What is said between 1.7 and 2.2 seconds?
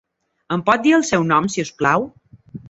plau?